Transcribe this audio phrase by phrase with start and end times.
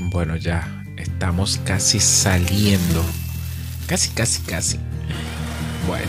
[0.00, 3.04] Bueno, ya estamos casi saliendo.
[3.86, 4.78] Casi, casi, casi.
[5.86, 6.06] Bueno,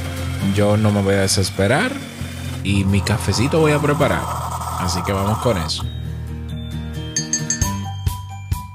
[0.56, 1.92] yo no me voy a desesperar
[2.64, 4.22] y mi cafecito voy a preparar.
[4.80, 5.84] Así que vamos con eso.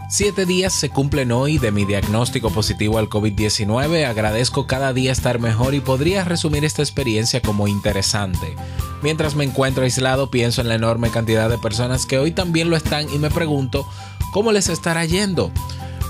[0.09, 4.07] Siete días se cumplen hoy de mi diagnóstico positivo al COVID-19.
[4.07, 8.55] Agradezco cada día estar mejor y podría resumir esta experiencia como interesante.
[9.03, 12.77] Mientras me encuentro aislado, pienso en la enorme cantidad de personas que hoy también lo
[12.77, 13.87] están y me pregunto
[14.33, 15.51] cómo les estará yendo.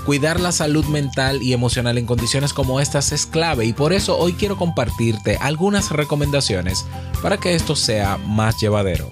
[0.05, 4.17] Cuidar la salud mental y emocional en condiciones como estas es clave y por eso
[4.17, 6.85] hoy quiero compartirte algunas recomendaciones
[7.21, 9.11] para que esto sea más llevadero.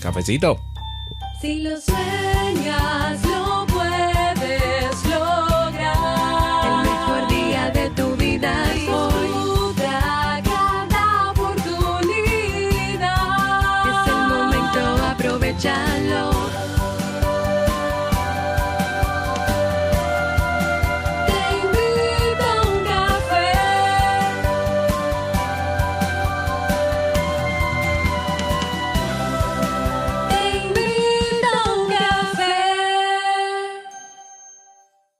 [0.00, 0.60] Cafecito.
[1.40, 1.64] Si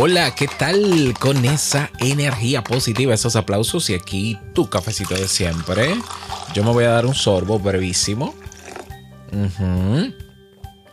[0.00, 5.92] Hola, ¿qué tal con esa energía positiva, esos aplausos y aquí tu cafecito de siempre?
[6.54, 8.32] Yo me voy a dar un sorbo brevísimo.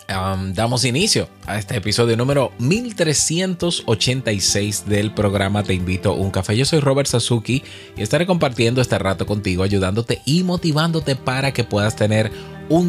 [0.08, 6.58] Damos inicio a este episodio número 1386 del programa Te invito a un café.
[6.58, 7.62] Yo soy Robert Sasuki
[7.96, 12.32] y estaré compartiendo este rato contigo, ayudándote y motivándote para que puedas tener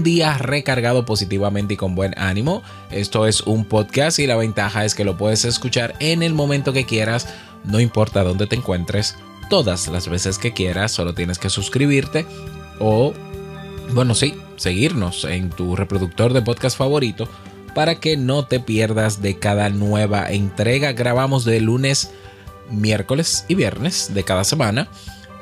[0.03, 2.63] día recargado positivamente y con buen ánimo.
[2.91, 6.73] Esto es un podcast y la ventaja es que lo puedes escuchar en el momento
[6.73, 7.29] que quieras,
[7.65, 9.17] no importa dónde te encuentres,
[9.51, 12.27] todas las veces que quieras, solo tienes que suscribirte
[12.79, 13.13] o
[13.93, 17.29] bueno, sí, seguirnos en tu reproductor de podcast favorito
[17.75, 20.93] para que no te pierdas de cada nueva entrega.
[20.93, 22.11] Grabamos de lunes,
[22.71, 24.89] miércoles y viernes de cada semana.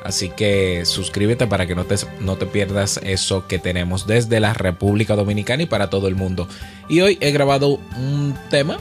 [0.05, 4.53] Así que suscríbete para que no te, no te pierdas eso que tenemos desde la
[4.53, 6.47] República Dominicana y para todo el mundo.
[6.91, 8.77] Y hoy he grabado un tema,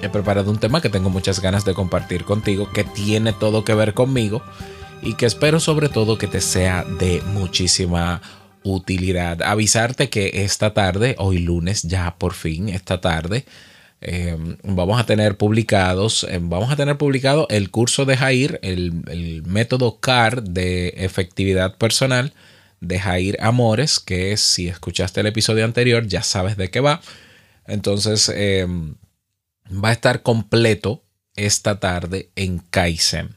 [0.00, 3.74] he preparado un tema que tengo muchas ganas de compartir contigo, que tiene todo que
[3.74, 4.42] ver conmigo
[5.02, 8.22] y que espero sobre todo que te sea de muchísima
[8.62, 9.42] utilidad.
[9.42, 13.44] Avisarte que esta tarde, hoy lunes, ya por fin, esta tarde,
[14.04, 19.42] eh, vamos a tener publicados, eh, vamos a tener publicado el curso de Jair, el,
[19.46, 22.34] método CAR de efectividad personal
[22.80, 27.00] de Jair Amores, que si escuchaste el episodio anterior ya sabes de qué va.
[27.66, 28.66] Entonces eh,
[29.70, 31.02] va a estar completo
[31.34, 33.36] esta tarde en Kaizen.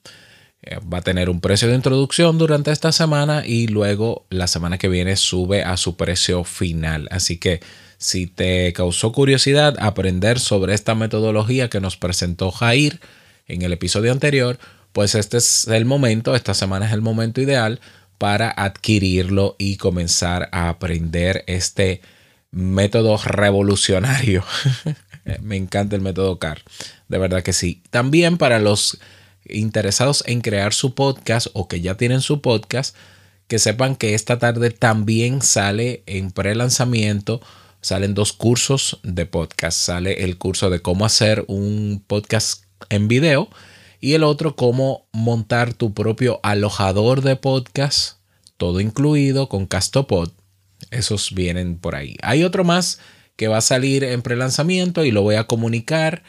[0.62, 4.78] Eh, Va a tener un precio de introducción durante esta semana y luego la semana
[4.78, 7.08] que viene sube a su precio final.
[7.12, 7.62] Así que
[7.98, 13.00] si te causó curiosidad aprender sobre esta metodología que nos presentó Jair
[13.48, 14.60] en el episodio anterior,
[14.94, 17.80] pues este es el momento, esta semana es el momento ideal
[18.18, 22.02] para adquirirlo y comenzar a aprender este
[22.52, 24.44] método revolucionario.
[25.42, 26.62] Me encanta el método CAR,
[27.10, 27.84] de verdad que sí.
[27.90, 28.98] También para los
[29.50, 32.96] interesados en crear su podcast o que ya tienen su podcast,
[33.48, 37.42] que sepan que esta tarde también sale en pre-lanzamiento,
[37.88, 39.80] salen dos cursos de podcast.
[39.80, 43.50] Sale el curso de cómo hacer un podcast en video
[44.02, 48.18] y el otro cómo montar tu propio alojador de podcast,
[48.58, 50.32] todo incluido con Castopod.
[50.92, 52.18] Esos vienen por ahí.
[52.24, 53.00] Hay otro más
[53.38, 56.24] que va a salir en pre-lanzamiento y lo voy a comunicar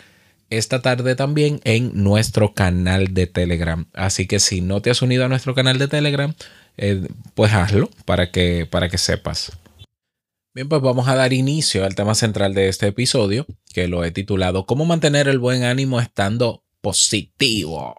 [0.50, 3.86] esta tarde también en nuestro canal de Telegram.
[3.94, 6.32] Así que si no te has unido a nuestro canal de Telegram,
[6.76, 9.50] eh, pues hazlo para que, para que sepas.
[10.54, 14.10] Bien, pues vamos a dar inicio al tema central de este episodio, que lo he
[14.10, 17.94] titulado ¿Cómo mantener el buen ánimo estando positivo?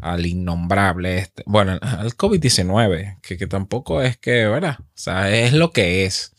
[0.00, 4.78] Al innombrable, este, bueno, al COVID-19, que, que tampoco es que, ¿verdad?
[4.80, 6.32] O sea, es lo que es.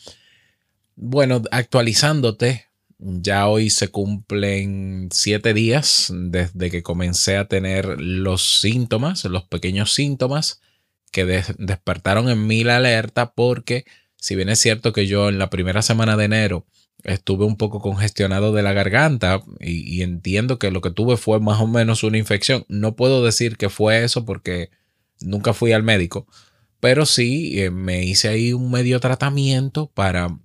[0.95, 2.65] Bueno, actualizándote,
[2.97, 9.93] ya hoy se cumplen siete días desde que comencé a tener los síntomas, los pequeños
[9.93, 10.61] síntomas
[11.11, 13.85] que des- despertaron en mí la alerta porque
[14.23, 16.65] si bien es cierto que yo en la primera semana de enero
[17.03, 21.59] estuve un poco congestionado de la garganta y, entiendo que lo que tuve fue más
[21.59, 22.63] o menos una infección.
[22.69, 24.69] No puedo decir que fue eso porque
[25.19, 26.25] nunca fui al médico,
[26.79, 30.39] pero sí eh, me hice ahí un medio tratamiento para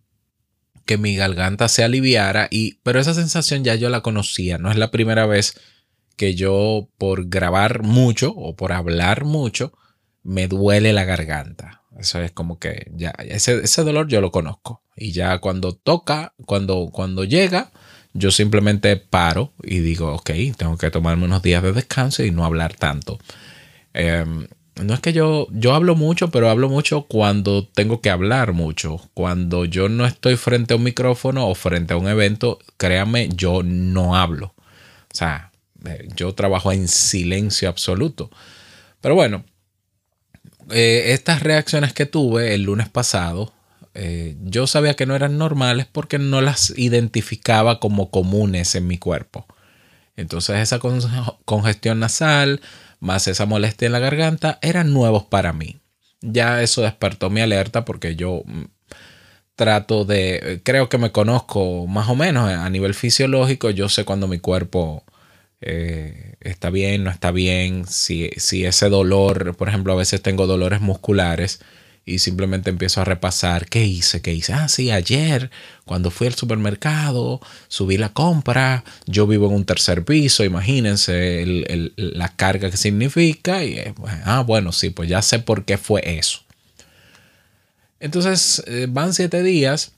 [0.84, 4.76] que mi garganta se aliviara y pero esa sensación ya yo la conocía, no es
[4.76, 5.54] la primera vez
[6.16, 9.72] que yo por grabar mucho o por hablar mucho
[10.24, 11.77] me duele la garganta.
[11.98, 16.32] Eso es como que ya ese, ese dolor yo lo conozco y ya cuando toca,
[16.46, 17.70] cuando cuando llega,
[18.12, 22.44] yo simplemente paro y digo, ok, tengo que tomarme unos días de descanso y no
[22.44, 23.18] hablar tanto.
[23.94, 24.46] Em,
[24.82, 29.00] no es que yo, yo hablo mucho, pero hablo mucho cuando tengo que hablar mucho.
[29.14, 33.62] Cuando yo no estoy frente a un micrófono o frente a un evento, créame, yo
[33.64, 34.54] no hablo.
[34.56, 35.50] O sea,
[35.84, 38.30] eh, yo trabajo en silencio absoluto.
[39.00, 39.44] Pero bueno,
[40.70, 43.52] eh, estas reacciones que tuve el lunes pasado,
[43.94, 48.98] eh, yo sabía que no eran normales porque no las identificaba como comunes en mi
[48.98, 49.46] cuerpo.
[50.16, 51.00] Entonces esa con-
[51.44, 52.60] congestión nasal,
[53.00, 55.78] más esa molestia en la garganta, eran nuevos para mí.
[56.20, 58.64] Ya eso despertó mi alerta porque yo mm,
[59.56, 64.28] trato de, creo que me conozco más o menos a nivel fisiológico, yo sé cuando
[64.28, 65.04] mi cuerpo
[65.60, 70.46] eh, está bien, no está bien, si, si ese dolor, por ejemplo, a veces tengo
[70.46, 71.60] dolores musculares
[72.04, 74.54] y simplemente empiezo a repasar qué hice, qué hice.
[74.54, 75.50] Ah, sí, ayer
[75.84, 81.66] cuando fui al supermercado, subí la compra, yo vivo en un tercer piso, imagínense el-
[81.68, 83.62] el- la carga que significa.
[83.64, 83.94] Y, eh,
[84.24, 86.40] ah, bueno, sí, pues ya sé por qué fue eso.
[88.00, 89.92] Entonces, eh, van siete días.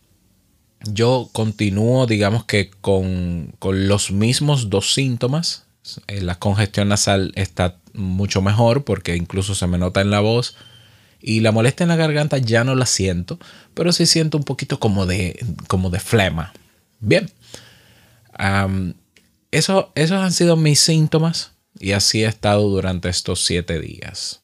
[0.84, 5.64] Yo continúo, digamos que con, con los mismos dos síntomas.
[6.06, 10.56] Eh, la congestión nasal está mucho mejor porque incluso se me nota en la voz.
[11.20, 13.38] Y la molestia en la garganta ya no la siento,
[13.74, 15.38] pero sí siento un poquito como de,
[15.68, 16.54] como de flema.
[16.98, 17.30] Bien.
[19.50, 24.40] Eso, esos han sido mis síntomas y así he estado durante estos siete días.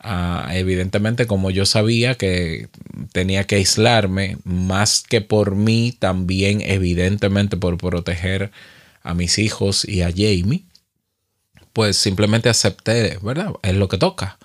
[0.00, 2.68] Ah, evidentemente, como yo sabía que
[3.12, 8.52] tenía que aislarme, más que por mí, también evidentemente por proteger
[9.02, 10.64] a mis hijos y a Jamie,
[11.72, 13.52] pues simplemente acepté, ¿verdad?
[13.62, 14.38] Es lo que toca.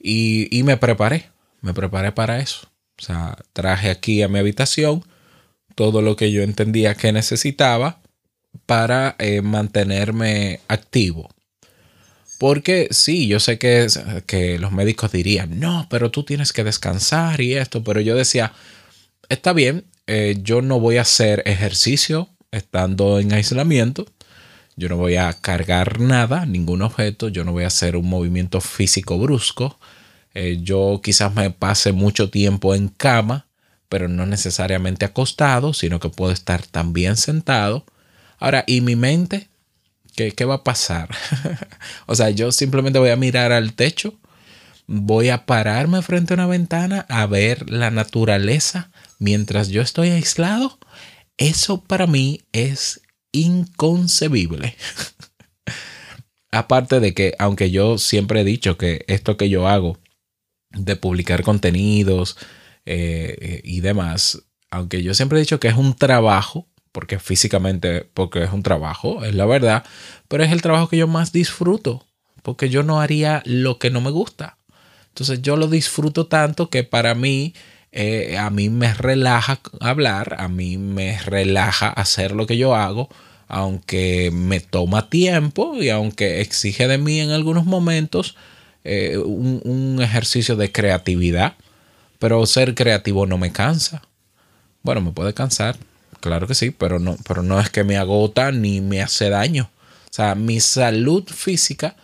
[0.00, 1.30] Y, y me preparé,
[1.60, 2.68] me preparé para eso.
[2.98, 5.04] O sea, traje aquí a mi habitación
[5.74, 8.00] todo lo que yo entendía que necesitaba
[8.66, 11.30] para eh, mantenerme activo.
[12.38, 13.88] Porque sí, yo sé que,
[14.26, 18.52] que los médicos dirían, no, pero tú tienes que descansar y esto, pero yo decía,
[19.28, 24.06] está bien, eh, yo no voy a hacer ejercicio estando en aislamiento,
[24.76, 28.60] yo no voy a cargar nada, ningún objeto, yo no voy a hacer un movimiento
[28.60, 29.78] físico brusco,
[30.34, 33.46] eh, yo quizás me pase mucho tiempo en cama,
[33.88, 37.84] pero no necesariamente acostado, sino que puedo estar también sentado.
[38.38, 39.47] Ahora, ¿y mi mente?
[40.18, 41.08] ¿Qué, va a pasar?
[42.06, 44.18] o sea, yo simplemente voy a mirar al techo,
[44.88, 50.80] voy a pararme frente a una ventana a ver la naturaleza mientras yo estoy aislado.
[51.36, 53.00] Eso para mí es
[53.30, 54.74] inconcebible.
[56.50, 60.00] Aparte de que, aunque yo siempre he dicho que esto que yo hago
[60.70, 62.36] de publicar contenidos
[62.86, 68.08] eh, eh, y demás, aunque yo siempre he dicho que es un trabajo, porque físicamente,
[68.14, 69.84] porque es un trabajo, es la verdad,
[70.28, 72.06] pero es el trabajo que yo más disfruto,
[72.42, 74.58] porque yo no haría lo que no me gusta.
[75.08, 77.54] Entonces yo lo disfruto tanto que para mí,
[77.92, 83.08] eh, a mí me relaja hablar, a mí me relaja hacer lo que yo hago,
[83.48, 88.36] aunque me toma tiempo y aunque exige de mí en algunos momentos
[88.84, 91.54] eh, un, un ejercicio de creatividad,
[92.18, 94.02] pero ser creativo no me cansa.
[94.82, 95.76] Bueno, me puede cansar,
[96.20, 99.70] claro que sí, pero no, pero no es que me agota ni me hace daño.
[100.10, 101.96] O sea, mi salud física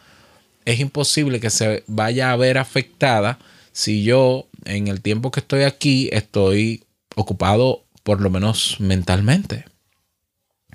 [0.65, 3.39] es imposible que se vaya a ver afectada
[3.73, 6.85] si yo en el tiempo que estoy aquí estoy
[7.17, 9.65] ocupado por lo menos mentalmente.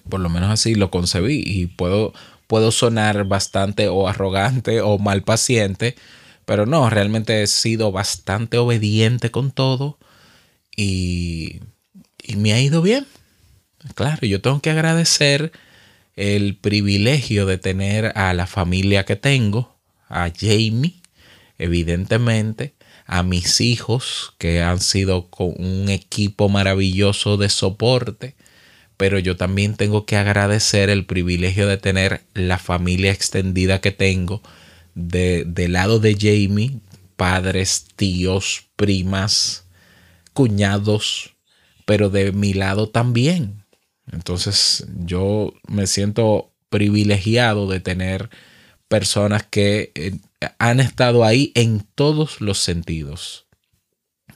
[0.09, 2.13] Por lo menos así lo concebí y puedo,
[2.47, 5.95] puedo sonar bastante o arrogante o mal paciente,
[6.45, 9.99] pero no, realmente he sido bastante obediente con todo
[10.75, 11.59] y,
[12.23, 13.05] y me ha ido bien.
[13.95, 15.51] Claro, yo tengo que agradecer
[16.15, 19.77] el privilegio de tener a la familia que tengo,
[20.09, 21.01] a Jamie,
[21.57, 22.73] evidentemente,
[23.05, 28.35] a mis hijos, que han sido con un equipo maravilloso de soporte,
[28.97, 34.41] pero yo también tengo que agradecer el privilegio de tener la familia extendida que tengo
[34.95, 36.79] de, del lado de Jamie,
[37.17, 39.65] padres, tíos, primas,
[40.33, 41.35] cuñados,
[41.85, 43.58] pero de mi lado también.
[44.11, 48.29] Entonces yo me siento privilegiado de tener
[48.87, 50.17] personas que eh,
[50.57, 53.45] han estado ahí en todos los sentidos.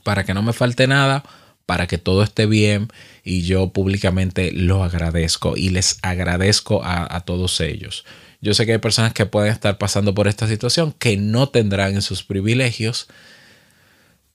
[0.04, 1.24] Para que no me falte nada,
[1.66, 2.90] para que todo esté bien
[3.24, 8.06] y yo públicamente lo agradezco y les agradezco a, a todos ellos.
[8.42, 11.96] Yo sé que hay personas que pueden estar pasando por esta situación que no tendrán
[11.96, 13.08] esos privilegios.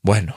[0.02, 0.34] Bueno,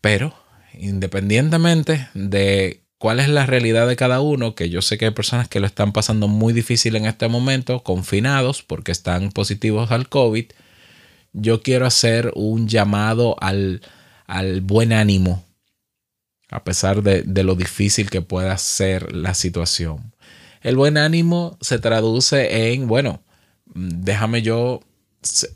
[0.00, 0.34] pero
[0.74, 5.48] independientemente de cuál es la realidad de cada uno, que yo sé que hay personas
[5.48, 10.46] que lo están pasando muy difícil en este momento, confinados porque están positivos al COVID,
[11.32, 13.82] yo quiero hacer un llamado al,
[14.26, 15.44] al buen ánimo,
[16.50, 20.12] a pesar de, de lo difícil que pueda ser la situación.
[20.60, 23.22] El buen ánimo se traduce en, bueno,
[23.74, 24.80] déjame yo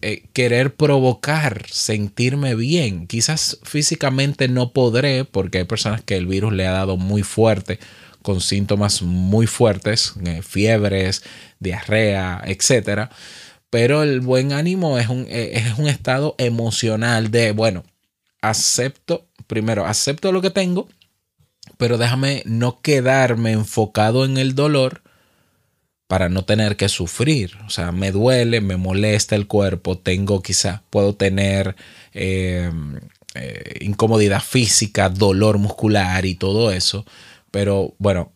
[0.00, 3.06] eh, querer provocar, sentirme bien.
[3.06, 7.78] Quizás físicamente no podré porque hay personas que el virus le ha dado muy fuerte,
[8.22, 11.22] con síntomas muy fuertes, eh, fiebres,
[11.60, 13.10] diarrea, etcétera.
[13.70, 17.84] Pero el buen ánimo es un, eh, es un estado emocional de, bueno,
[18.42, 20.88] acepto, primero, acepto lo que tengo,
[21.78, 25.02] pero déjame no quedarme enfocado en el dolor
[26.12, 27.56] para no tener que sufrir.
[27.66, 31.74] O sea, me duele, me molesta el cuerpo, tengo quizás, puedo tener
[32.12, 32.70] eh,
[33.32, 37.06] eh, incomodidad física, dolor muscular y todo eso,
[37.50, 38.30] pero bueno,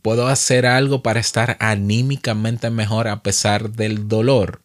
[0.00, 4.62] puedo hacer algo para estar anímicamente mejor a pesar del dolor.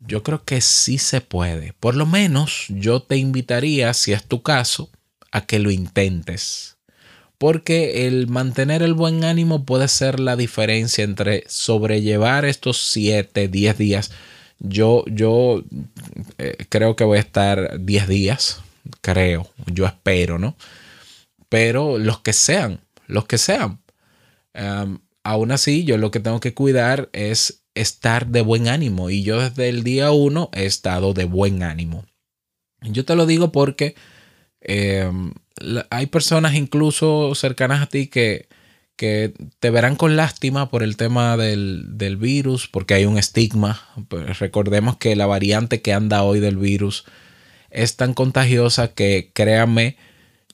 [0.00, 1.72] Yo creo que sí se puede.
[1.74, 4.90] Por lo menos yo te invitaría, si es tu caso,
[5.30, 6.79] a que lo intentes
[7.40, 13.78] porque el mantener el buen ánimo puede ser la diferencia entre sobrellevar estos 7, 10
[13.78, 14.10] días.
[14.58, 15.64] Yo, yo
[16.36, 18.60] eh, creo que voy a estar 10 días,
[19.00, 20.54] creo, yo espero, ¿no?
[21.48, 23.80] Pero los que sean, los que sean.
[24.54, 29.22] Um, aún así, yo lo que tengo que cuidar es estar de buen ánimo y
[29.22, 32.04] yo desde el día 1 he estado de buen ánimo.
[32.82, 33.94] Yo te lo digo porque...
[34.60, 35.10] Eh,
[35.90, 38.48] hay personas incluso cercanas a ti que,
[38.96, 43.80] que te verán con lástima por el tema del, del, virus, porque hay un estigma.
[44.08, 47.04] Pues recordemos que la variante que anda hoy del virus
[47.70, 49.96] es tan contagiosa que créanme,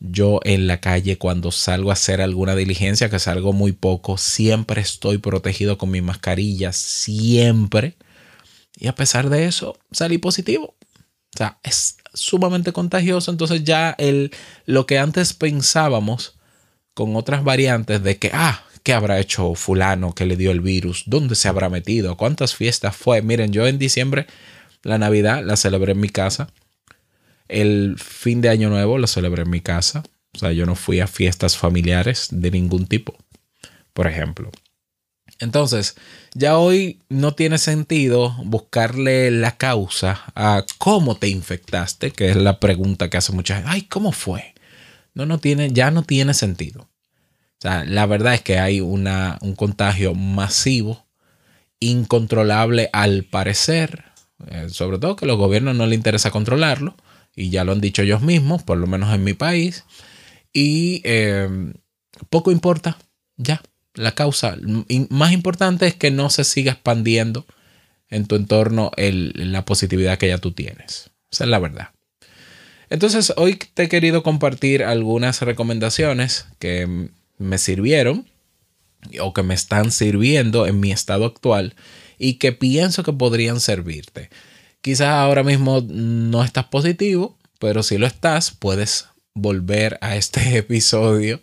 [0.00, 4.80] yo en la calle cuando salgo a hacer alguna diligencia, que salgo muy poco, siempre
[4.80, 7.96] estoy protegido con mi mascarilla, siempre.
[8.76, 10.76] Y a pesar de eso, salí positivo.
[11.34, 13.30] O sea, es sumamente contagioso.
[13.30, 14.32] Entonces ya el,
[14.64, 16.34] lo que antes pensábamos
[16.94, 21.04] con otras variantes de que, ah, ¿qué habrá hecho fulano que le dio el virus?
[21.06, 22.16] ¿Dónde se habrá metido?
[22.16, 23.22] ¿Cuántas fiestas fue?
[23.22, 24.26] Miren, yo en diciembre
[24.82, 26.48] la Navidad la celebré en mi casa.
[27.48, 30.02] El fin de Año Nuevo lo celebré en mi casa.
[30.34, 33.16] O sea, yo no fui a fiestas familiares de ningún tipo,
[33.92, 34.50] por ejemplo.
[35.38, 35.96] Entonces,
[36.34, 42.58] ya hoy no tiene sentido buscarle la causa a cómo te infectaste, que es la
[42.58, 43.70] pregunta que hace mucha gente.
[43.70, 44.54] Ay, ¿cómo fue?
[45.14, 46.82] No, no tiene, ya no tiene sentido.
[46.82, 51.06] O sea, la verdad es que hay una, un contagio masivo,
[51.80, 54.04] incontrolable al parecer,
[54.46, 56.96] eh, sobre todo que a los gobiernos no les interesa controlarlo,
[57.34, 59.84] y ya lo han dicho ellos mismos, por lo menos en mi país,
[60.52, 61.48] y eh,
[62.30, 62.96] poco importa,
[63.36, 63.62] ya,
[63.96, 64.56] la causa
[65.10, 67.46] más importante es que no se siga expandiendo
[68.08, 71.10] en tu entorno el, la positividad que ya tú tienes.
[71.30, 71.90] Esa es la verdad.
[72.88, 78.26] Entonces, hoy te he querido compartir algunas recomendaciones que me sirvieron
[79.20, 81.74] o que me están sirviendo en mi estado actual
[82.18, 84.30] y que pienso que podrían servirte.
[84.80, 91.40] Quizás ahora mismo no estás positivo, pero si lo estás, puedes volver a este episodio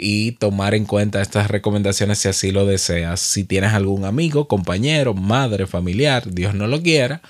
[0.00, 3.20] y tomar en cuenta estas recomendaciones si así lo deseas.
[3.20, 7.20] Si tienes algún amigo, compañero, madre, familiar, Dios no lo quiera,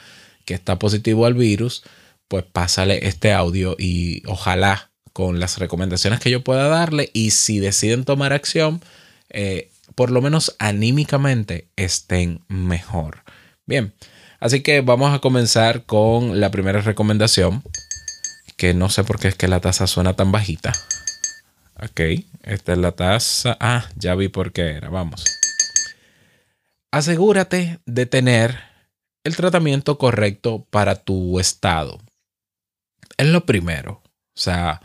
[0.44, 1.82] que está positivo al virus,
[2.28, 7.58] pues pásale este audio y ojalá con las recomendaciones que yo pueda darle y si
[7.58, 8.80] deciden tomar acción,
[9.30, 13.24] eh, por lo menos anímicamente estén mejor.
[13.66, 13.92] Bien,
[14.38, 17.64] así que vamos a comenzar con la primera recomendación,
[18.56, 20.72] que no sé por qué es que la tasa suena tan bajita.
[21.82, 22.00] Ok,
[22.42, 23.56] esta es la taza.
[23.58, 24.90] Ah, ya vi por qué era.
[24.90, 25.24] Vamos.
[26.90, 28.58] Asegúrate de tener
[29.24, 31.98] el tratamiento correcto para tu estado.
[33.16, 34.02] Es lo primero.
[34.02, 34.82] O sea,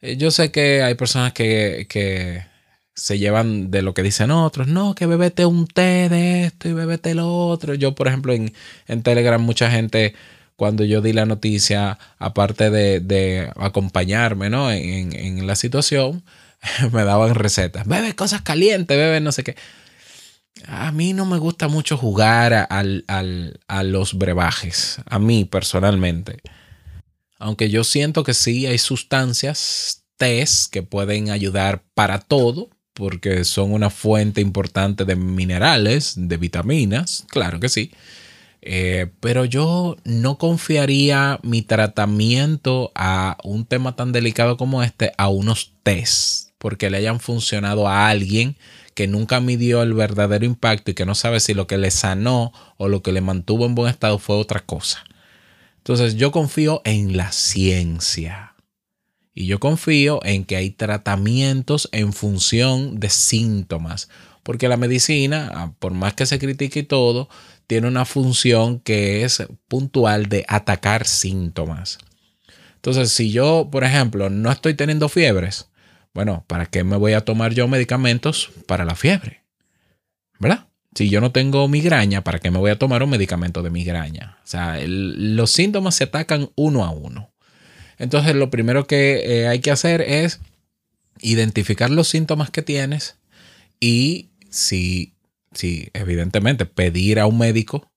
[0.00, 2.46] eh, yo sé que hay personas que, que
[2.94, 4.68] se llevan de lo que dicen otros.
[4.68, 7.74] No, que bebete un té de esto y bebete lo otro.
[7.74, 8.52] Yo, por ejemplo, en,
[8.86, 10.14] en Telegram mucha gente
[10.54, 14.70] cuando yo di la noticia, aparte de, acompañarme ¿no?
[14.70, 16.22] en la situación,
[16.92, 17.86] me daban recetas.
[17.86, 19.56] Bebe cosas calientes, bebe no sé qué.
[20.66, 25.44] A mí no me gusta mucho jugar a, al- al- a los brebajes, a mí
[25.44, 26.40] personalmente.
[27.38, 33.72] Aunque yo siento que sí hay sustancias, test, que pueden ayudar para todo, porque son
[33.72, 37.92] una fuente importante de minerales, de vitaminas, claro que sí.
[38.68, 45.28] Eh, pero yo no confiaría mi tratamiento a un tema tan delicado como este a
[45.28, 48.56] unos test, porque le hayan funcionado a alguien
[48.94, 52.52] que nunca midió el verdadero impacto y que no sabe si lo que le sanó
[52.76, 55.04] o lo que le mantuvo en buen estado fue otra cosa.
[55.76, 58.56] Entonces yo confío en la ciencia.
[59.32, 64.08] Y yo confío en que hay tratamientos en función de síntomas.
[64.42, 67.28] Porque la medicina, ah, por más que se critique todo,
[67.66, 71.98] tiene una función que es puntual de atacar síntomas.
[72.76, 75.68] Entonces, si yo, por ejemplo, no estoy teniendo fiebres,
[76.14, 79.42] bueno, ¿para qué me voy a tomar yo medicamentos para la fiebre?
[80.38, 80.68] ¿Verdad?
[80.94, 84.38] Si yo no tengo migraña, ¿para qué me voy a tomar un medicamento de migraña?
[84.44, 87.34] O sea, los síntomas se atacan uno a uno.
[87.98, 90.40] Entonces, lo primero que eh, hay que hacer es
[91.20, 93.18] identificar los síntomas que tienes
[93.80, 95.15] y si,
[95.56, 97.90] si, evidentemente, pedir a un médico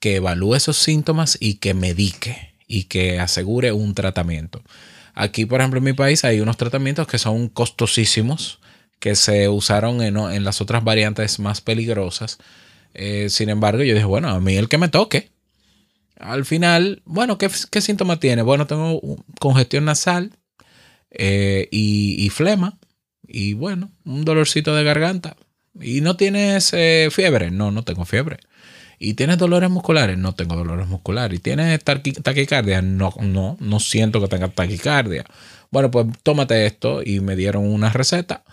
[0.00, 4.62] que evalúe esos síntomas y que medique y que asegure un tratamiento.
[5.14, 8.60] Aquí, por ejemplo, en mi país hay unos tratamientos que son costosísimos,
[8.98, 12.38] que se usaron en, en las otras variantes más peligrosas.
[12.94, 15.30] Eh, sin embargo, yo dije, bueno, a mí el que me toque.
[16.18, 18.42] Al final, bueno, ¿qué, qué síntoma tiene?
[18.42, 19.00] Bueno, tengo
[19.40, 20.38] congestión nasal
[21.10, 22.78] eh, y, y flema.
[23.26, 25.36] Y bueno, un dolorcito de garganta.
[25.80, 27.50] ¿Y no tienes eh, fiebre?
[27.50, 28.38] No, no tengo fiebre.
[28.98, 30.16] ¿Y tienes dolores musculares?
[30.18, 31.38] No tengo dolores musculares.
[31.38, 32.82] ¿Y tienes taqui- taquicardia?
[32.82, 35.24] No, no, no siento que tenga taquicardia.
[35.70, 38.44] Bueno, pues tómate esto y me dieron una receta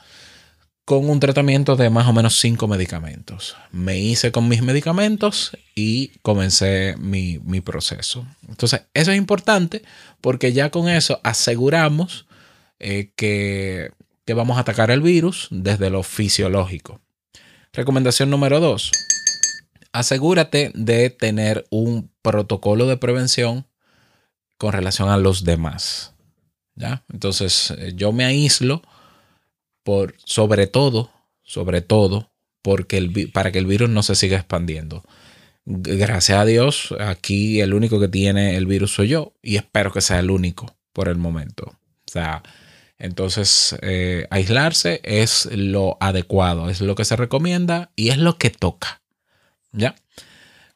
[0.85, 3.55] con un tratamiento de más o menos cinco medicamentos.
[3.71, 8.25] Me hice con mis medicamentos y comencé mi, mi proceso.
[8.47, 9.83] Entonces, eso es importante
[10.19, 12.25] porque ya con eso aseguramos
[12.79, 13.91] eh, que,
[14.25, 16.99] que vamos a atacar el virus desde lo fisiológico.
[17.73, 18.91] Recomendación número dos.
[19.91, 23.67] Asegúrate de tener un protocolo de prevención
[24.57, 26.13] con relación a los demás.
[26.75, 27.03] ¿Ya?
[27.11, 28.81] Entonces, eh, yo me aíslo
[29.83, 31.11] por sobre todo,
[31.43, 35.03] sobre todo, porque el, para que el virus no se siga expandiendo.
[35.65, 40.01] Gracias a Dios, aquí el único que tiene el virus soy yo y espero que
[40.01, 41.65] sea el único por el momento.
[41.65, 42.41] O sea,
[42.99, 48.49] entonces eh, aislarse es lo adecuado, es lo que se recomienda y es lo que
[48.49, 49.01] toca.
[49.71, 49.95] ¿Ya?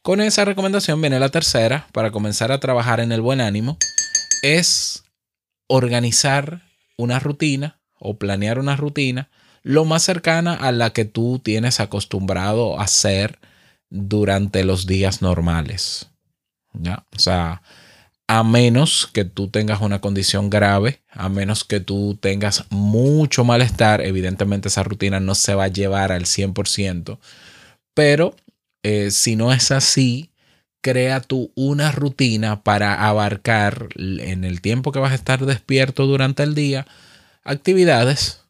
[0.02, 3.78] Con esa recomendación viene la tercera para comenzar a trabajar en el buen ánimo.
[4.42, 5.04] Es
[5.68, 6.64] organizar
[6.98, 9.30] una rutina o planear una rutina
[9.62, 13.40] lo más cercana a la que tú tienes acostumbrado a hacer
[13.90, 16.10] durante los días normales.
[16.74, 17.06] ¿Ya?
[17.16, 17.62] O sea,
[18.28, 24.02] a menos que tú tengas una condición grave, a menos que tú tengas mucho malestar,
[24.02, 27.20] evidentemente esa rutina no se va a llevar al 100%,
[27.94, 28.36] pero
[28.84, 30.32] eh, si no es así,
[30.82, 36.44] crea tú una rutina para abarcar en el tiempo que vas a estar despierto durante
[36.44, 36.86] el día
[37.44, 38.42] actividades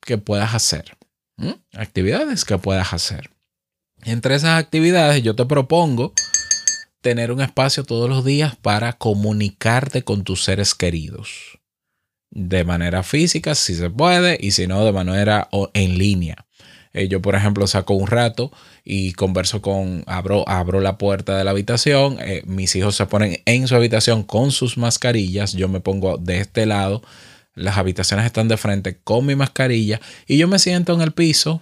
[0.00, 0.96] que puedas hacer.
[1.72, 3.30] Actividades que puedas hacer.
[4.04, 6.12] Entre esas actividades yo te propongo
[7.04, 11.60] tener un espacio todos los días para comunicarte con tus seres queridos.
[12.30, 16.46] De manera física, si se puede, y si no, de manera en línea.
[16.94, 18.50] Eh, yo, por ejemplo, saco un rato
[18.84, 23.36] y converso con, abro, abro la puerta de la habitación, eh, mis hijos se ponen
[23.44, 27.02] en su habitación con sus mascarillas, yo me pongo de este lado,
[27.54, 31.60] las habitaciones están de frente con mi mascarilla y yo me siento en el piso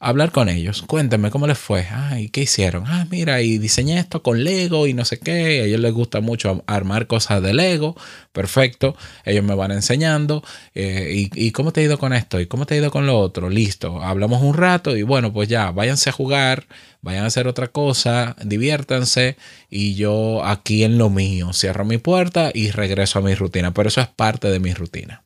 [0.00, 0.82] hablar con ellos.
[0.82, 1.86] Cuéntenme cómo les fue.
[1.90, 2.84] Ay, ¿qué hicieron?
[2.86, 5.32] Ah, mira, y diseñé esto con Lego y no sé qué.
[5.62, 7.96] A ellos les gusta mucho armar cosas de Lego.
[8.32, 8.96] Perfecto.
[9.24, 10.42] Ellos me van enseñando.
[10.74, 12.40] eh, y, y cómo te ha ido con esto?
[12.40, 13.48] ¿Y cómo te ha ido con lo otro?
[13.50, 14.02] Listo.
[14.02, 16.66] Hablamos un rato y bueno, pues ya, váyanse a jugar,
[17.00, 19.36] vayan a hacer otra cosa, diviértanse.
[19.70, 23.72] Y yo aquí en lo mío, cierro mi puerta y regreso a mi rutina.
[23.74, 25.24] Pero eso es parte de mi rutina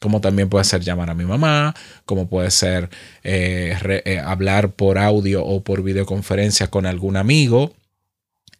[0.00, 2.88] como también puede ser llamar a mi mamá, como puede ser
[3.24, 7.74] eh, eh, hablar por audio o por videoconferencia con algún amigo.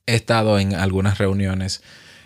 [0.07, 1.83] He estado en algunas reuniones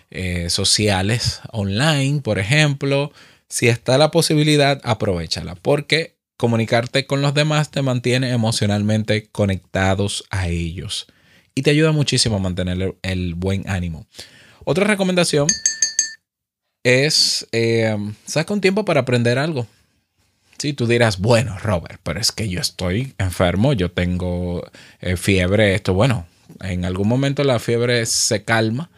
[0.09, 3.11] eh, sociales online, por ejemplo.
[3.47, 10.47] Si está la posibilidad, aprovechala, porque comunicarte con los demás te mantiene emocionalmente conectados a
[10.47, 11.07] ellos
[11.55, 14.07] y te ayuda muchísimo a mantener el buen ánimo.
[14.65, 15.47] Otra recomendación
[16.83, 19.67] es eh, saca un tiempo para aprender algo.
[20.57, 24.63] Sí, tú dirás, bueno, Robert, pero es que yo estoy enfermo, yo tengo
[25.01, 26.25] eh, fiebre, esto, bueno,
[26.61, 28.89] en algún momento la fiebre se calma.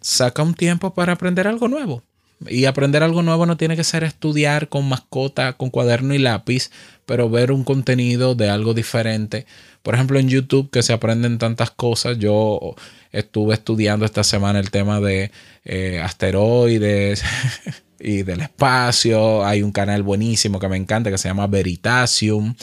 [0.00, 2.02] Saca un tiempo para aprender algo nuevo.
[2.48, 6.70] Y aprender algo nuevo no tiene que ser estudiar con mascota, con cuaderno y lápiz,
[7.06, 9.46] pero ver un contenido de algo diferente.
[9.82, 12.18] Por ejemplo, en YouTube que se aprenden tantas cosas.
[12.18, 12.74] Yo
[13.12, 15.30] estuve estudiando esta semana el tema de
[15.64, 17.22] eh, asteroides
[18.00, 19.44] y del espacio.
[19.44, 22.54] Hay un canal buenísimo que me encanta que se llama Veritasium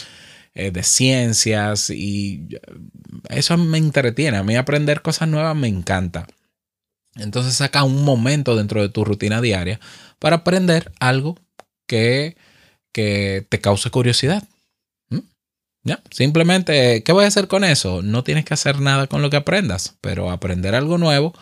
[0.53, 2.47] eh, de ciencias y
[3.29, 4.37] eso me entretiene.
[4.37, 6.27] A mí aprender cosas nuevas me encanta.
[7.15, 9.79] Entonces saca un momento dentro de tu rutina diaria
[10.19, 11.37] para aprender algo
[11.87, 12.37] que,
[12.91, 14.43] que te cause curiosidad.
[15.09, 15.19] ¿Mm?
[15.83, 16.01] ¿Ya?
[16.09, 18.01] Simplemente, ¿qué voy a hacer con eso?
[18.01, 21.33] No tienes que hacer nada con lo que aprendas, pero aprender algo nuevo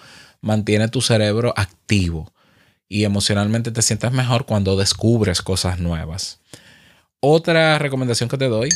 [0.41, 2.34] mantiene tu cerebro activo
[2.88, 6.39] y emocionalmente te sientes mejor cuando descubres cosas nuevas.
[7.19, 8.69] Otra recomendación que te doy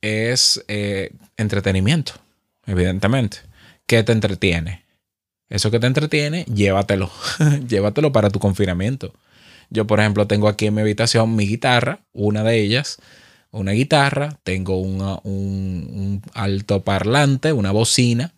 [0.00, 2.12] es eh, entretenimiento,
[2.66, 3.38] evidentemente.
[3.86, 4.81] ¿Qué te entretiene?
[5.52, 7.10] Eso que te entretiene, llévatelo.
[7.68, 9.12] llévatelo para tu confinamiento.
[9.68, 12.96] Yo, por ejemplo, tengo aquí en mi habitación mi guitarra, una de ellas,
[13.50, 18.32] una guitarra, tengo un, un altoparlante, una bocina,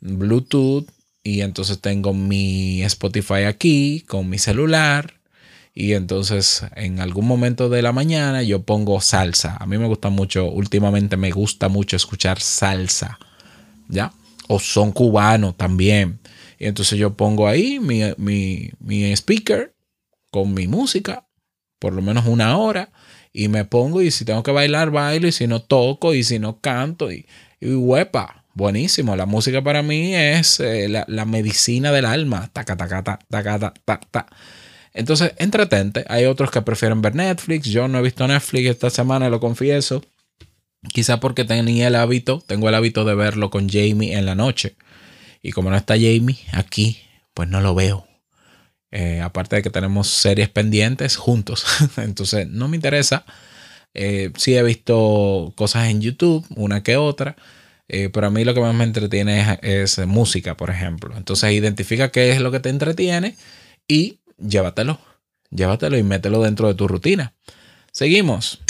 [0.00, 0.88] Bluetooth,
[1.22, 5.12] y entonces tengo mi Spotify aquí con mi celular.
[5.74, 9.58] Y entonces en algún momento de la mañana yo pongo salsa.
[9.60, 13.18] A mí me gusta mucho, últimamente me gusta mucho escuchar salsa.
[13.88, 14.12] ¿Ya?
[14.48, 16.20] O son cubano también.
[16.58, 19.74] Y entonces yo pongo ahí mi, mi, mi speaker
[20.30, 21.26] con mi música,
[21.78, 22.90] por lo menos una hora,
[23.32, 26.38] y me pongo y si tengo que bailar, bailo, y si no toco, y si
[26.38, 27.26] no canto, y,
[27.60, 29.16] y huepa, buenísimo.
[29.16, 32.50] La música para mí es eh, la, la medicina del alma.
[32.52, 34.26] Taca, taca, ta, taca, ta, ta, ta.
[34.92, 36.04] Entonces, entretente.
[36.08, 37.66] Hay otros que prefieren ver Netflix.
[37.66, 40.04] Yo no he visto Netflix esta semana, lo confieso.
[40.92, 44.76] Quizá porque tenía el hábito, tengo el hábito de verlo con Jamie en la noche.
[45.44, 46.98] Y como no está Jamie aquí,
[47.34, 48.08] pues no lo veo.
[48.90, 51.66] Eh, aparte de que tenemos series pendientes juntos.
[51.98, 53.26] Entonces, no me interesa.
[53.92, 57.36] Eh, sí he visto cosas en YouTube, una que otra.
[57.88, 61.14] eh, pero a mí lo que más me entretiene es, es música, por ejemplo.
[61.14, 63.36] Entonces, identifica qué es lo que te entretiene
[63.86, 64.98] y llévatelo.
[65.50, 67.34] Llévatelo y mételo dentro de tu rutina.
[67.92, 68.62] Seguimos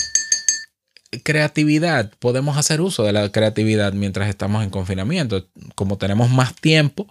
[1.22, 5.46] creatividad, podemos hacer uso de la creatividad mientras estamos en confinamiento.
[5.74, 7.07] Como tenemos más tiempo,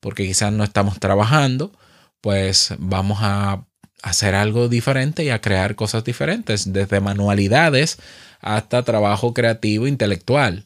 [0.00, 1.72] porque quizás no estamos trabajando,
[2.20, 3.64] pues vamos a
[4.02, 7.98] hacer algo diferente y a crear cosas diferentes, desde manualidades
[8.40, 10.64] hasta trabajo creativo intelectual.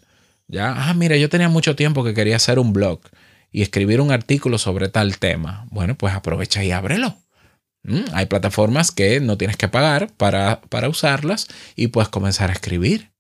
[0.49, 3.01] Ya, ah, mira, yo tenía mucho tiempo que quería hacer un blog
[3.53, 5.67] y escribir un artículo sobre tal tema.
[5.71, 7.17] Bueno, pues aprovecha y ábrelo.
[7.85, 12.53] Mm, Hay plataformas que no tienes que pagar para, para usarlas y puedes comenzar a
[12.53, 13.13] escribir.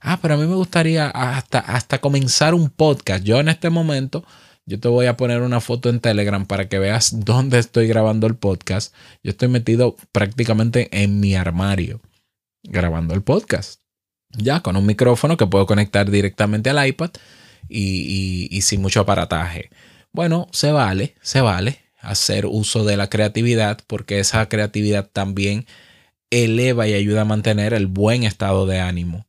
[0.00, 3.24] Ah, pero a mí me gustaría hasta, hasta comenzar un podcast.
[3.24, 4.24] Yo en este momento,
[4.66, 8.26] yo te voy a poner una foto en Telegram para que veas dónde estoy grabando
[8.26, 8.94] el podcast.
[9.22, 12.00] Yo estoy metido prácticamente en mi armario
[12.62, 13.80] grabando el podcast.
[14.30, 17.10] Ya con un micrófono que puedo conectar directamente al iPad
[17.68, 19.70] y, y- y sin mucho aparataje.
[20.12, 25.66] Bueno, se vale, se vale hacer uso de la creatividad porque esa creatividad también
[26.30, 29.26] eleva y ayuda a mantener el buen estado de ánimo.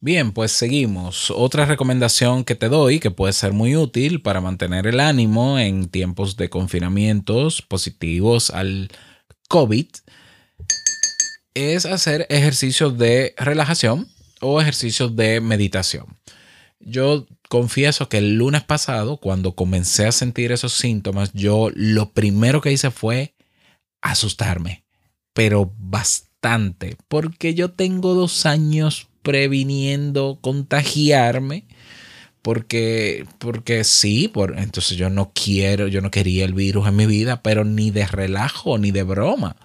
[0.00, 1.32] Bien, pues seguimos.
[1.32, 5.88] Otra recomendación que te doy que puede ser muy útil para mantener el ánimo en
[5.88, 8.90] tiempos de confinamientos positivos al
[9.48, 9.88] COVID
[11.54, 14.06] es hacer ejercicios de relajación
[14.40, 16.06] o ejercicios de meditación.
[16.78, 22.60] Yo confieso que el lunes pasado, cuando comencé a sentir esos síntomas, yo lo primero
[22.60, 23.34] que hice fue
[24.00, 24.84] asustarme,
[25.32, 31.64] pero bastante, porque yo tengo dos años previniendo contagiarme.
[32.40, 37.04] Porque, porque sí, por, entonces yo no quiero, yo no quería el virus en mi
[37.04, 39.56] vida, pero ni de relajo, ni de broma.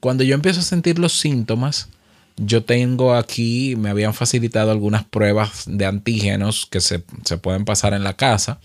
[0.00, 1.90] Cuando yo empiezo a sentir los síntomas,
[2.36, 7.94] yo tengo aquí, me habían facilitado algunas pruebas de antígenos que se, se pueden pasar
[7.94, 8.60] en la casa.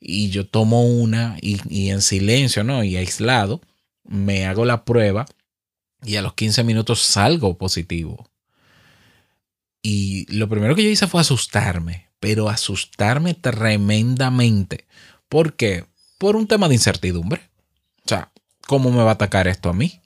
[0.00, 2.84] Y yo tomo una y, y en silencio, ¿no?
[2.84, 3.60] Y aislado,
[4.04, 5.26] me hago la prueba
[6.04, 8.28] y a los 15 minutos salgo positivo.
[9.82, 14.86] Y lo primero que yo hice fue asustarme, pero asustarme tremendamente.
[15.28, 15.84] ¿Por qué?
[16.18, 17.50] Por un tema de incertidumbre.
[18.04, 18.32] O sea,
[18.66, 20.00] ¿cómo me va a atacar esto a mí?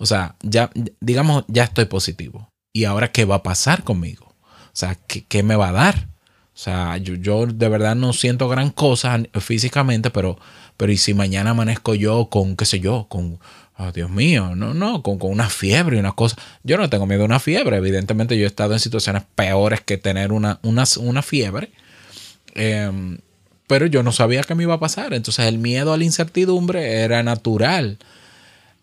[0.00, 2.48] O sea, ya, digamos, ya estoy positivo.
[2.72, 4.34] ¿Y ahora qué va a pasar conmigo?
[4.40, 6.08] O sea, ¿qué, qué me va a dar?
[6.54, 10.38] O sea, yo, yo de verdad no siento gran cosa físicamente, pero,
[10.78, 13.38] pero ¿y si mañana amanezco yo con, qué sé yo, con,
[13.76, 16.36] oh, Dios mío, no, no, con, con una fiebre y una cosa?
[16.62, 19.98] Yo no tengo miedo a una fiebre, evidentemente yo he estado en situaciones peores que
[19.98, 21.72] tener una, una, una fiebre.
[22.54, 23.18] Em,
[23.66, 25.12] pero yo no sabía qué me iba a pasar.
[25.12, 27.98] Entonces el miedo a la incertidumbre era natural.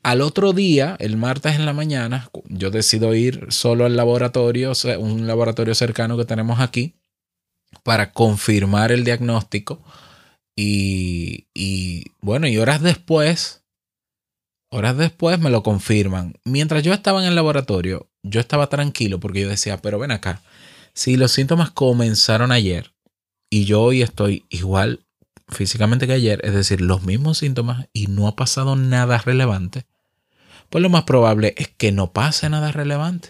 [0.08, 5.28] Al otro día, el martes en la mañana, yo decido ir solo al laboratorio, un
[5.28, 6.96] laboratorio cercano que tenemos aquí,
[7.84, 9.84] para confirmar el diagnóstico.
[10.56, 13.66] Y, bueno, y horas después,
[14.72, 16.36] horas después me lo confirman.
[16.46, 20.42] Mientras yo estaba en el laboratorio, yo estaba tranquilo porque yo decía, pero ven acá,
[20.94, 22.94] si los síntomas comenzaron ayer,
[23.50, 25.06] y yo hoy estoy igual
[25.50, 29.86] físicamente que ayer, es decir, los mismos síntomas y no ha pasado nada relevante,
[30.70, 33.30] pues lo más probable es que no pase nada relevante.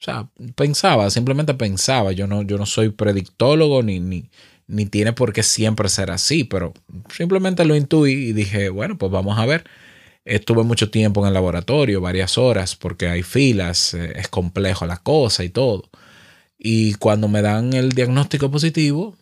[0.00, 4.30] O sea, pensaba, simplemente pensaba, yo no, yo no soy predictólogo ni, ni,
[4.66, 6.72] ni tiene por qué siempre ser así, pero
[7.14, 9.64] simplemente lo intuí y dije, bueno, pues vamos a ver.
[10.24, 14.96] Estuve mucho tiempo en el laboratorio, varias horas, porque hay filas, eh, es complejo la
[14.96, 15.88] cosa y todo.
[16.58, 19.16] Y cuando me dan el diagnóstico positivo,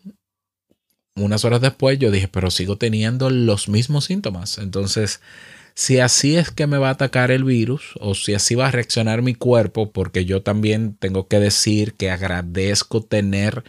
[1.17, 4.59] unas horas después yo dije, pero sigo teniendo los mismos síntomas.
[4.59, 5.21] Entonces,
[5.81, 8.71] si así es que me va a atacar el virus o si así va a
[8.71, 13.65] reaccionar mi cuerpo, porque yo también tengo que decir que agradezco tener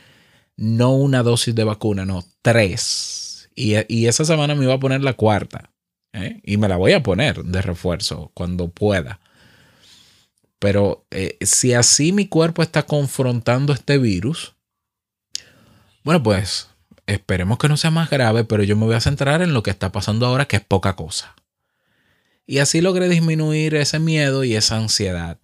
[0.57, 3.49] no una dosis de vacuna, no, tres.
[3.55, 3.75] Y,
[4.07, 5.71] esa semana me iba a poner la cuarta.
[6.11, 6.41] ¿eh?
[6.43, 9.21] Y me la voy a poner de refuerzo cuando pueda.
[10.59, 14.57] Pero eh, si así mi cuerpo está confrontando este virus,
[16.03, 16.67] bueno, pues
[17.05, 19.71] esperemos que no sea más grave, pero yo me voy a centrar en lo que
[19.71, 21.35] está pasando ahora, que es poca cosa.
[22.51, 25.37] Y así logré disminuir ese miedo y esa ansiedad.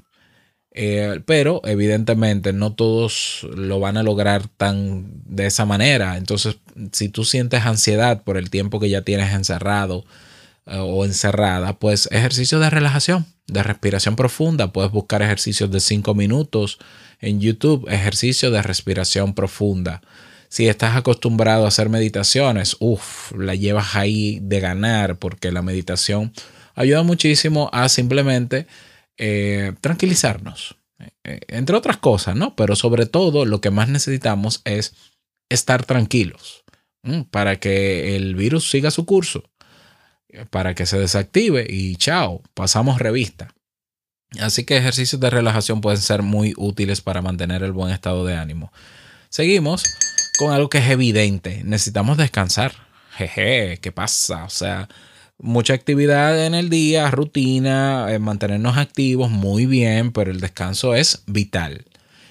[0.71, 6.17] Eh, pero evidentemente no todos lo van a lograr tan de esa manera.
[6.17, 6.57] Entonces,
[6.91, 10.03] si tú sientes ansiedad por el tiempo que ya tienes encerrado
[10.65, 14.73] eh, o encerrada, pues ejercicio de relajación de respiración profunda.
[14.73, 16.77] Puedes buscar ejercicios de 5 minutos
[17.21, 20.01] en YouTube, ejercicio de respiración profunda.
[20.49, 26.33] Si estás acostumbrado a hacer meditaciones, uff, la llevas ahí de ganar porque la meditación
[26.77, 28.67] ayuda muchísimo a simplemente
[29.17, 30.77] eh, tranquilizarnos,
[31.25, 32.55] eh, entre otras cosas, ¿no?
[32.55, 34.95] Pero sobre todo lo que más necesitamos es
[35.49, 36.63] estar tranquilos
[37.31, 39.43] para que el virus siga su curso
[40.49, 43.53] para que se desactive y chao, pasamos revista.
[44.39, 48.35] Así que ejercicios de relajación pueden ser muy útiles para mantener el buen estado de
[48.35, 48.71] ánimo.
[49.29, 49.83] Seguimos
[50.37, 51.61] con algo que es evidente.
[51.63, 52.73] Necesitamos descansar.
[53.15, 54.43] Jeje, ¿qué pasa?
[54.43, 54.89] O sea,
[55.39, 61.23] mucha actividad en el día, rutina, eh, mantenernos activos, muy bien, pero el descanso es
[61.27, 61.85] vital.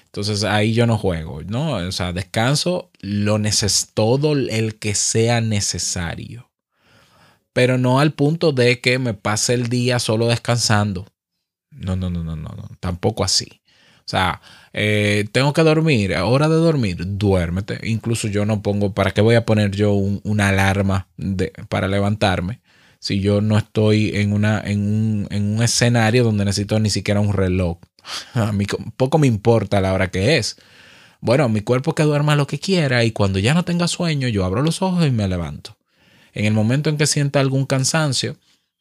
[0.05, 1.73] Entonces ahí yo no juego, ¿no?
[1.75, 6.47] O sea, descanso lo neces todo el que sea necesario
[7.57, 11.07] pero no al punto de que me pase el día solo descansando.
[11.71, 12.69] No, no, no, no, no, no.
[12.79, 13.63] tampoco así.
[14.01, 14.43] O sea,
[14.73, 17.79] eh, tengo que dormir, hora de dormir, duérmete.
[17.81, 22.61] Incluso yo no pongo, ¿para qué voy a poner yo una alarma de, para levantarme?
[22.99, 27.19] Si yo no estoy en, una, en, un, en un escenario donde necesito ni siquiera
[27.19, 27.77] un reloj.
[28.33, 30.57] A mí poco me importa la hora que es.
[31.19, 34.45] Bueno, mi cuerpo que duerma lo que quiera y cuando ya no tenga sueño, yo
[34.45, 35.77] abro los ojos y me levanto.
[36.33, 38.37] En el momento en que sienta algún cansancio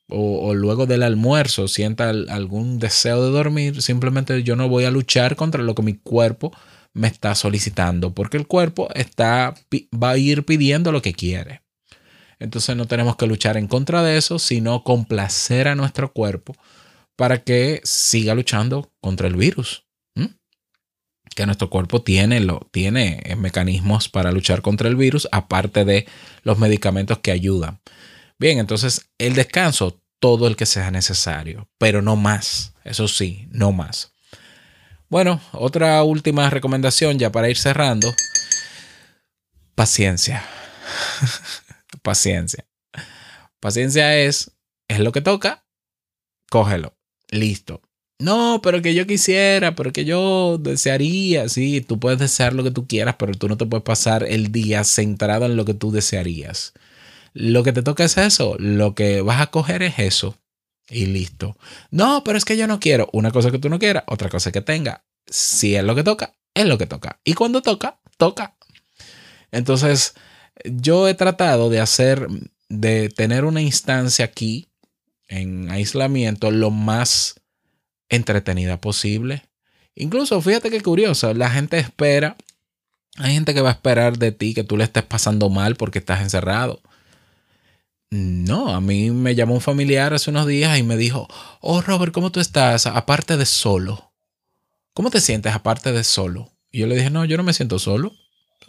[0.08, 5.36] o, luego del almuerzo sienta algún deseo de dormir, simplemente yo no voy a luchar
[5.36, 6.52] contra lo que mi cuerpo
[6.92, 9.54] me está solicitando, porque el cuerpo está,
[9.92, 11.62] va a ir pidiendo lo que quiere.
[12.38, 16.54] Entonces no tenemos que luchar en contra de eso, sino complacer a nuestro cuerpo
[17.16, 19.86] para que siga luchando contra el virus
[21.36, 26.08] que nuestro cuerpo tiene, lo, tiene eh, mecanismos para luchar contra el virus, aparte de
[26.42, 27.78] los medicamentos que ayudan.
[28.38, 32.72] Bien, entonces el descanso, todo el que sea necesario, pero no más.
[32.84, 34.12] Eso sí, no más.
[35.08, 38.12] Bueno, otra última recomendación ya para ir cerrando.
[39.74, 40.42] Paciencia.
[42.06, 42.64] Paciencia.
[43.58, 44.52] Paciencia es,
[44.86, 45.64] es lo que toca,
[46.48, 46.94] cógelo.
[47.30, 47.82] Listo.
[48.20, 52.70] No, pero que yo quisiera, pero que yo desearía, sí, tú puedes desear lo que
[52.70, 55.90] tú quieras, pero tú no te puedes pasar el día centrado en lo que tú
[55.90, 56.74] desearías.
[57.32, 60.38] Lo que te toca es eso, lo que vas a coger es eso
[60.88, 61.56] y listo.
[61.90, 64.52] No, pero es que yo no quiero una cosa que tú no quieras, otra cosa
[64.52, 65.04] que tenga.
[65.26, 67.18] Si es lo que toca, es lo que toca.
[67.24, 68.56] Y cuando toca, toca.
[69.50, 70.14] Entonces,
[70.64, 72.26] yo he tratado de hacer,
[72.68, 74.68] de tener una instancia aquí
[75.28, 77.40] en aislamiento lo más
[78.08, 79.44] entretenida posible.
[79.94, 82.36] Incluso, fíjate qué curioso, la gente espera
[83.18, 85.98] Hay gente que va a esperar de ti que tú le estés pasando mal porque
[85.98, 86.80] estás encerrado.
[88.10, 91.26] No, a mí me llamó un familiar hace unos días y me dijo,
[91.60, 92.86] oh Robert, ¿cómo tú estás?
[92.86, 94.12] Aparte de solo.
[94.94, 96.50] ¿Cómo te sientes aparte de solo?
[96.70, 98.12] Y yo le dije, no, yo no me siento solo.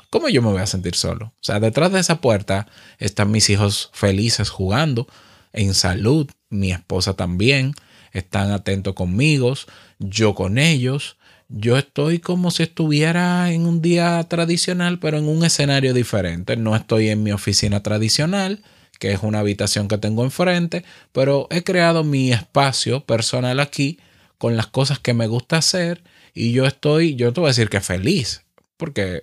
[0.09, 1.27] ¿Cómo yo me voy a sentir solo?
[1.27, 2.67] O sea, detrás de esa puerta
[2.97, 5.07] están mis hijos felices jugando,
[5.51, 7.73] en salud, mi esposa también,
[8.13, 9.53] están atentos conmigo,
[9.99, 11.17] yo con ellos.
[11.49, 16.57] Yo estoy como si estuviera en un día tradicional, pero en un escenario diferente.
[16.57, 18.63] No estoy en mi oficina tradicional,
[18.99, 23.99] que es una habitación que tengo enfrente, pero he creado mi espacio personal aquí
[24.37, 27.69] con las cosas que me gusta hacer y yo estoy, yo te voy a decir
[27.69, 28.43] que feliz,
[28.77, 29.21] porque,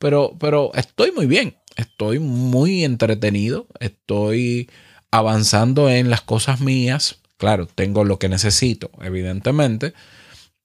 [0.00, 4.70] pero, pero estoy muy bien, estoy muy entretenido, estoy
[5.10, 9.92] avanzando en las cosas mías, claro, tengo lo que necesito, evidentemente,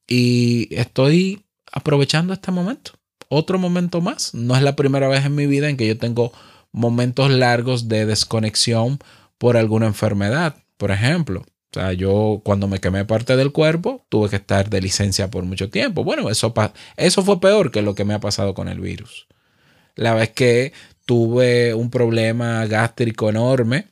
[0.08, 2.94] y estoy aprovechando este momento,
[3.28, 6.32] otro momento más, no es la primera vez en mi vida en que yo tengo
[6.72, 9.00] momentos largos de desconexión
[9.38, 11.46] por alguna enfermedad, por ejemplo.
[11.76, 15.44] O sea, yo cuando me quemé parte del cuerpo tuve que estar de licencia por
[15.44, 16.06] mucho tiempo.
[16.06, 16.54] Bueno, eso,
[16.96, 19.28] eso fue peor que lo que me ha pasado con el virus.
[19.96, 20.74] La vez que
[21.06, 23.88] tuve un problema gástrico enorme,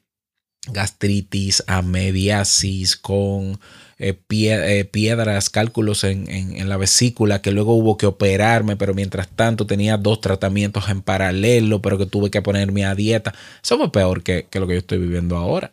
[0.71, 3.59] gastritis, amediasis, con
[3.99, 8.93] eh, eh, piedras, cálculos en, en- en la vesícula, que luego hubo que operarme, pero
[8.93, 13.33] mientras tanto tenía dos tratamientos en paralelo, pero que tuve que ponerme a dieta.
[13.63, 15.71] Eso fue peor que, que lo que yo estoy viviendo ahora.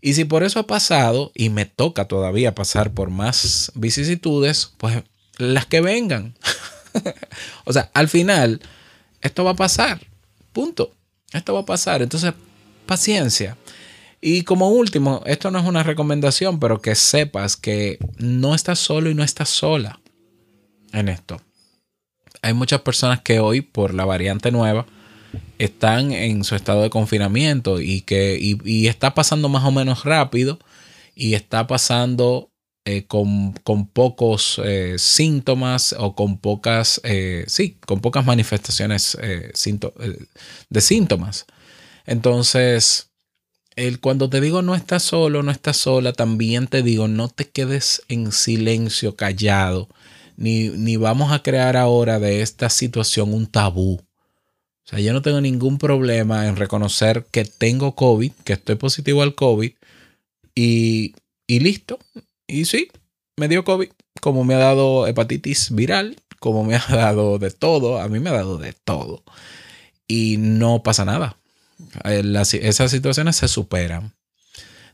[0.00, 5.02] Y si por eso ha pasado y me toca todavía pasar por más vicisitudes, pues
[5.38, 6.36] las que vengan.
[7.64, 8.60] o sea, al final,
[9.20, 10.00] esto va a pasar.
[10.52, 10.92] Punto.
[11.32, 12.02] Esto va a pasar.
[12.02, 12.32] Entonces,
[12.86, 13.56] paciencia.
[14.20, 19.10] Y como último, esto no es una recomendación, pero que sepas que no estás solo
[19.10, 20.00] y no estás sola
[20.92, 21.40] en esto.
[22.42, 24.86] Hay muchas personas que hoy, por la variante nueva,
[25.58, 30.58] están en su estado de confinamiento y que y, está pasando más o menos rápido
[31.14, 32.50] y está pasando
[32.84, 39.18] eh, con, con pocos eh, síntomas o con pocas, eh, sí, con pocas manifestaciones
[40.70, 41.46] de síntomas.
[42.06, 43.10] Entonces,
[43.76, 47.48] el, cuando te digo no estás solo, no estás sola, también te digo no te
[47.48, 49.88] quedes en silencio, callado,
[50.36, 54.00] ni, ni vamos a crear ahora de esta situación un tabú.
[54.88, 59.20] O sea, yo no tengo ningún problema en reconocer que tengo COVID, que estoy positivo
[59.20, 59.72] al COVID
[60.54, 61.14] y,
[61.46, 61.98] y listo.
[62.46, 62.88] Y sí,
[63.36, 63.90] me dio COVID,
[64.22, 68.30] como me ha dado hepatitis viral, como me ha dado de todo, a mí me
[68.30, 69.24] ha dado de todo.
[70.06, 71.36] Y no pasa nada.
[72.04, 72.22] Eh,
[72.62, 74.14] esas situaciones se superan.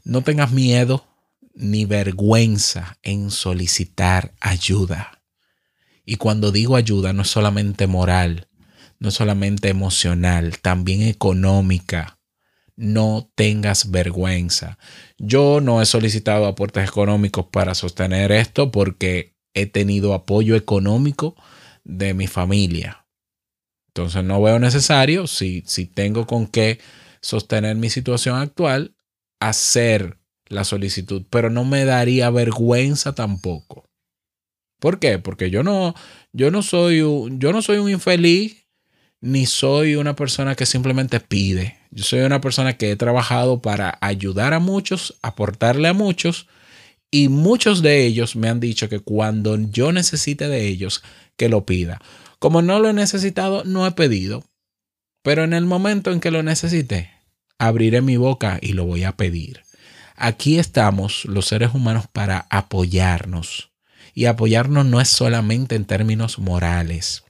[0.02, 1.06] No tengas miedo
[1.54, 5.22] ni vergüenza en solicitar ayuda.
[6.04, 8.48] Y cuando digo ayuda, no es solamente moral,
[9.04, 12.18] no solamente emocional, también económica.
[12.74, 14.78] No tengas vergüenza.
[15.18, 21.36] Yo no he solicitado aportes económicos para sostener esto porque he tenido apoyo económico
[21.84, 23.06] de mi familia.
[23.88, 26.80] Entonces no veo necesario, si, si tengo con qué
[27.20, 28.96] sostener mi situación actual,
[29.38, 33.88] hacer la solicitud, pero no me daría vergüenza tampoco.
[34.80, 35.18] ¿Por qué?
[35.18, 35.94] Porque yo no,
[36.32, 38.63] yo no soy yo no soy un infeliz,
[39.24, 41.78] ni soy una persona que simplemente pide.
[41.90, 46.46] Yo soy una persona que he trabajado para ayudar a muchos, aportarle a muchos,
[47.10, 51.02] y muchos de ellos me han dicho que cuando yo necesite de ellos,
[51.38, 52.02] que lo pida.
[52.38, 54.44] Como no lo he necesitado, no he pedido.
[55.22, 57.10] Pero en el momento en que lo necesite,
[57.58, 59.62] abriré mi boca y lo voy a pedir.
[60.16, 63.70] Aquí estamos los seres humanos para apoyarnos.
[64.12, 67.23] Y apoyarnos no es solamente en términos morales,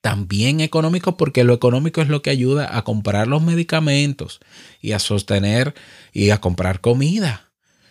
[0.00, 4.40] también económicos, porque lo económico es lo que ayuda a comprar los medicamentos
[4.80, 5.74] y a sostener
[6.12, 7.50] y a comprar comida.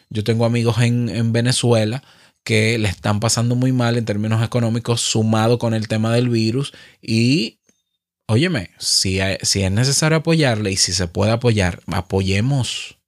[0.09, 2.03] Yo tengo amigos en, en Venezuela
[2.47, 6.71] que le están pasando muy mal en términos económicos, sumado con el tema del virus.
[7.01, 7.59] Y,
[8.25, 12.99] óyeme, si, si es necesario apoyarle y si se puede apoyar, apoyemos.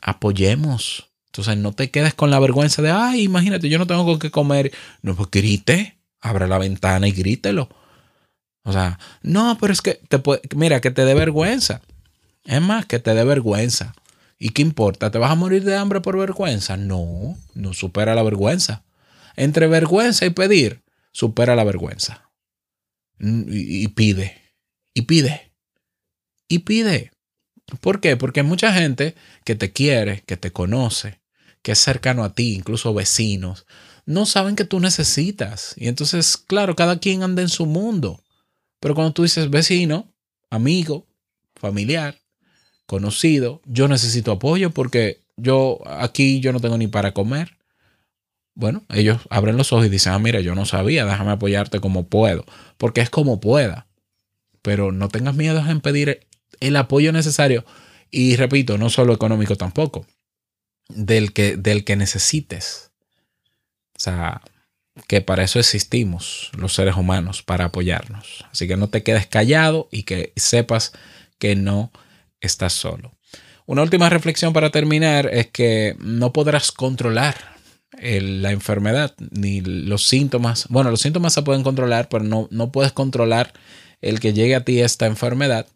[0.00, 1.10] Apoyemos.
[1.26, 4.30] Entonces no te quedes con la vergüenza de, ay, imagínate, yo no tengo con qué
[4.30, 4.70] comer.
[5.02, 7.68] No, pues grite, abre la ventana y grítelo.
[8.64, 11.80] O sea, no, pero es que te puede, mira, que te dé vergüenza.
[12.44, 13.94] Es más, que te dé vergüenza.
[14.38, 15.10] ¿Y qué importa?
[15.10, 16.76] ¿Te vas a morir de hambre por vergüenza?
[16.76, 18.84] No, no supera la vergüenza.
[19.36, 20.82] Entre vergüenza y pedir,
[21.12, 22.30] supera la vergüenza.
[23.18, 24.40] Mm, Y, pide,
[24.94, 25.52] y pide,
[26.48, 27.12] y pide.
[27.80, 28.16] ¿Por qué?
[28.16, 31.20] Porque hay mucha gente que te quiere, que te conoce,
[31.62, 33.66] que es cercano a ti, incluso vecinos,
[34.06, 35.74] no saben que tú necesitas.
[35.76, 38.22] Y entonces, claro, cada quien anda en su mundo.
[38.80, 40.12] Pero cuando tú dices vecino,
[40.48, 41.06] amigo,
[41.54, 42.18] familiar,
[42.86, 47.56] conocido, yo necesito apoyo porque yo aquí yo no tengo ni para comer.
[48.54, 52.08] Bueno, ellos abren los ojos y dicen, ah, mira, yo no sabía, déjame apoyarte como
[52.08, 52.44] puedo,
[52.78, 53.86] porque es como pueda.
[54.62, 56.26] Pero no tengas miedo en pedir
[56.58, 57.64] el apoyo necesario.
[58.10, 60.06] Y repito, no solo económico tampoco,
[60.88, 62.90] del que, del que necesites.
[63.96, 64.42] O sea,
[65.10, 68.44] que para eso existimos los seres humanos, para apoyarnos.
[68.52, 70.92] Así que no te quedes callado y que sepas
[71.40, 71.90] que no
[72.40, 73.18] estás solo.
[73.66, 77.34] Una última reflexión para terminar es que no podrás controlar
[77.98, 80.66] el- la enfermedad ni los síntomas.
[80.68, 83.52] Bueno, los síntomas se pueden controlar, pero no, no puedes controlar
[84.00, 85.66] el que llegue a ti esta enfermedad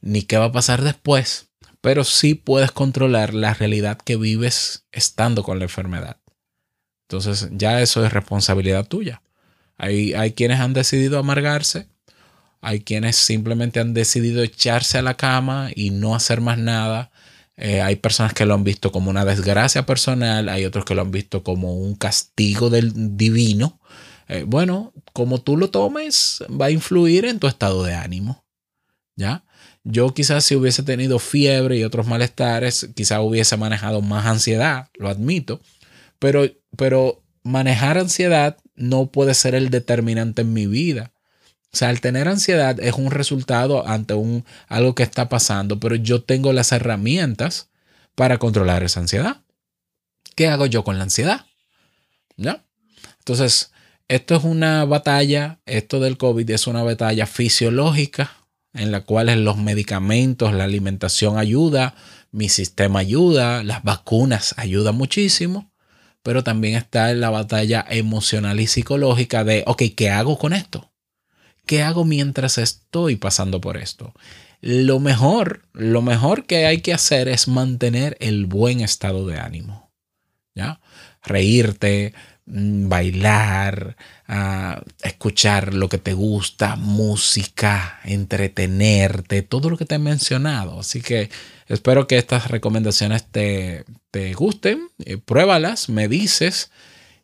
[0.00, 1.46] ni qué va a pasar después,
[1.80, 6.16] pero sí puedes controlar la realidad que vives estando con la enfermedad.
[7.08, 9.22] Entonces ya eso es responsabilidad tuya.
[9.76, 11.88] Hay, hay quienes han decidido amargarse,
[12.60, 17.10] hay quienes simplemente han decidido echarse a la cama y no hacer más nada.
[17.56, 21.02] Eh, hay personas que lo han visto como una desgracia personal, hay otros que lo
[21.02, 23.78] han visto como un castigo del divino.
[24.28, 28.44] Eh, bueno, como tú lo tomes, va a influir en tu estado de ánimo.
[29.16, 29.44] ¿Ya?
[29.84, 35.08] Yo quizás si hubiese tenido fiebre y otros malestares, quizás hubiese manejado más ansiedad, lo
[35.10, 35.60] admito,
[36.18, 41.12] pero, pero manejar ansiedad no puede ser el determinante en mi vida.
[41.72, 45.96] O sea, el tener ansiedad es un resultado ante un, algo que está pasando, pero
[45.96, 47.68] yo tengo las herramientas
[48.14, 49.42] para controlar esa ansiedad.
[50.36, 51.46] ¿Qué hago yo con la ansiedad?
[52.36, 52.64] ¿Ya?
[53.18, 53.72] Entonces,
[54.08, 58.30] esto es una batalla, esto del COVID es una batalla fisiológica
[58.74, 61.94] en la cual los medicamentos, la alimentación ayuda,
[62.32, 65.72] mi sistema ayuda, las vacunas ayudan muchísimo,
[66.24, 70.90] pero también está la batalla emocional y psicológica de, ok, ¿qué hago con esto?
[71.66, 74.14] ¿Qué hago mientras estoy pasando por esto?
[74.62, 79.92] Lo mejor, lo mejor que hay que hacer es mantener el buen estado de ánimo.
[80.54, 80.80] ¿Ya?
[81.22, 82.14] Reírte,
[82.46, 83.96] bailar,
[84.28, 90.80] ah, escuchar lo que te gusta, música, entretenerte, todo lo que te he mencionado.
[90.80, 91.30] Así que
[91.68, 96.70] espero que estas recomendaciones te, te gusten, eh, pruébalas, me dices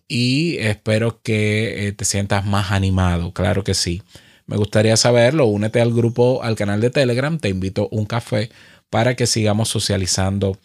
[0.09, 4.03] y espero que eh, te sientas más animado, claro que sí.
[4.47, 8.51] Me gustaría saberlo, únete al grupo, al canal de Telegram, te invito a un café
[8.91, 10.59] para que sigamos socializando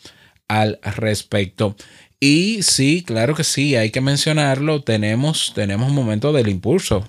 [0.47, 1.75] al respecto.
[2.19, 7.05] Y sí, claro que sí, hay que mencionarlo, tenemos, tenemos momento del impulso.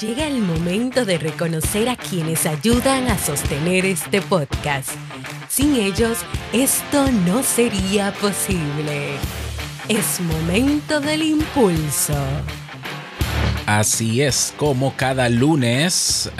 [0.00, 4.90] Llega el momento de reconocer a quienes ayudan a sostener este podcast.
[5.48, 6.18] Sin ellos,
[6.52, 9.16] esto no sería posible.
[9.88, 12.16] Es momento del impulso.
[13.66, 16.30] Así es, como cada lunes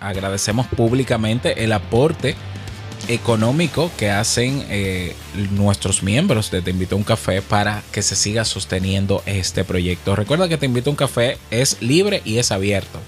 [0.00, 2.34] agradecemos públicamente el aporte
[3.08, 5.14] económico que hacen eh,
[5.52, 10.16] nuestros miembros de Te Invito a un Café para que se siga sosteniendo este proyecto.
[10.16, 13.00] Recuerda que Te Invito a un Café es libre y es abierto,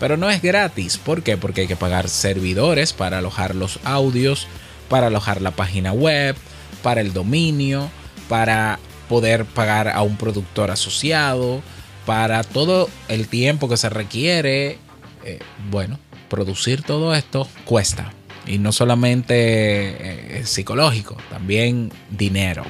[0.00, 0.98] pero no es gratis.
[0.98, 1.36] ¿Por qué?
[1.36, 4.46] Porque hay que pagar servidores para alojar los audios,
[4.88, 6.36] para alojar la página web,
[6.82, 7.90] para el dominio,
[8.28, 8.78] para
[9.08, 11.62] poder pagar a un productor asociado,
[12.06, 14.78] para todo el tiempo que se requiere.
[15.24, 15.38] eh,
[15.70, 18.12] bueno, producir todo esto cuesta.
[18.46, 22.64] Y no solamente eh, es psicológico, también dinero.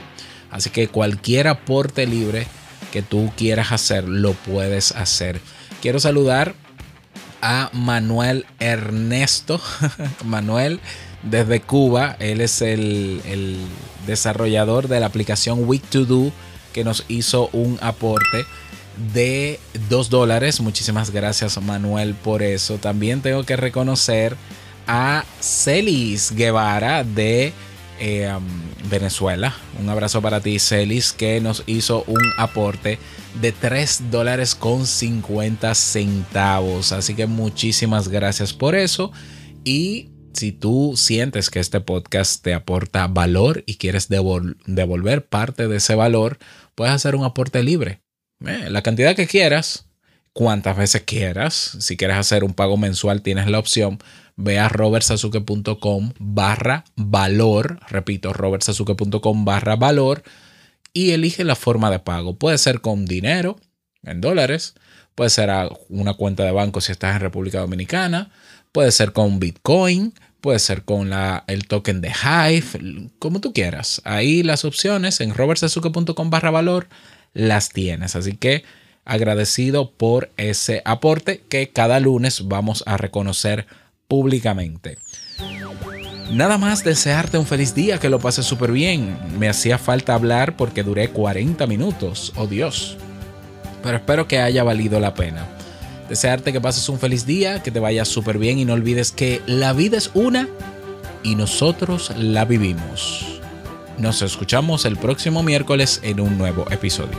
[0.51, 2.47] Así que cualquier aporte libre
[2.93, 5.41] que tú quieras hacer, lo puedes hacer.
[5.83, 6.55] Quiero saludar
[7.43, 9.61] a Manuel Ernesto.
[10.25, 10.81] Manuel
[11.23, 12.17] desde Cuba.
[12.21, 13.59] Él es el, el
[14.07, 16.33] desarrollador de la aplicación Week to Do
[16.73, 18.45] que nos hizo un aporte
[19.13, 19.59] de
[19.89, 20.61] 2 dólares.
[20.61, 22.79] Muchísimas gracias Manuel por eso.
[22.79, 24.37] También tengo que reconocer
[24.87, 27.53] a Celis Guevara de
[28.01, 28.45] eh, um,
[28.91, 29.55] Venezuela.
[29.81, 32.99] Un abrazo para ti, Celis, que nos hizo un aporte
[33.41, 36.93] de 3 dólares con 50 centavos.
[36.93, 39.13] Así que muchísimas gracias por eso.
[39.65, 45.69] Y si tú sientes que este podcast te aporta valor y quieres devol- devolver parte
[45.69, 46.39] de ese valor,
[46.75, 48.01] puedes hacer un aporte libre.
[48.45, 49.87] Eh, la cantidad que quieras,
[50.33, 51.77] cuantas veces quieras.
[51.81, 53.99] Si quieres hacer un pago mensual, tienes la opción.
[54.37, 57.79] Ve a robertsazuke.com barra valor.
[57.89, 60.23] Repito, robertsazuke.com barra valor
[60.93, 62.37] y elige la forma de pago.
[62.37, 63.57] Puede ser con dinero,
[64.03, 64.75] en dólares.
[65.15, 68.31] Puede ser a una cuenta de banco si estás en República Dominicana.
[68.73, 70.15] Puede ser con Bitcoin.
[70.41, 73.11] Puede ser con la, el token de Hive.
[73.19, 74.03] Como tú quieras.
[74.05, 76.89] Ahí las opciones en robertsazuke.com barra valor
[77.33, 78.17] las tienes.
[78.17, 78.65] Así que
[79.05, 83.67] agradecido por ese aporte que cada lunes vamos a reconocer
[84.15, 84.97] públicamente.
[86.31, 89.19] Nada más desearte un feliz día, que lo pases súper bien.
[89.41, 92.97] Me hacía falta hablar porque duré 40 minutos, oh Dios.
[93.83, 95.49] Pero espero que haya valido la pena.
[96.09, 99.43] Desearte que pases un feliz día, que te vaya súper bien y no olvides que
[99.47, 100.49] la vida es una
[101.25, 103.41] y nosotros la vivimos.
[103.99, 107.19] Nos escuchamos el próximo miércoles en un nuevo episodio.